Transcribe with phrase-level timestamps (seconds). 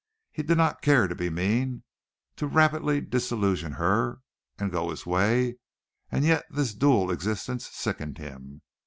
[0.31, 1.83] He did not care to be mean
[2.37, 4.21] to rapidly disillusion her
[4.57, 5.57] and go his way;
[6.11, 8.63] and yet this dual existence sickened him.